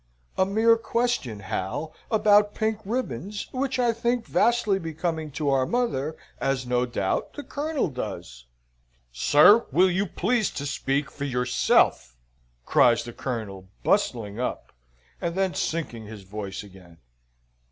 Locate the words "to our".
5.33-5.67